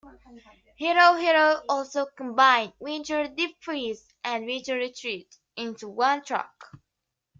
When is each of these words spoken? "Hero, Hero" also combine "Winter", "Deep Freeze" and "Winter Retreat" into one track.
"Hero, 0.77 1.13
Hero" 1.13 1.61
also 1.69 2.07
combine 2.07 2.73
"Winter", 2.79 3.27
"Deep 3.27 3.61
Freeze" 3.61 4.03
and 4.23 4.47
"Winter 4.47 4.73
Retreat" 4.73 5.37
into 5.55 5.87
one 5.89 6.23
track. 6.23 6.63